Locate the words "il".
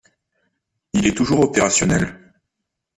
0.93-1.05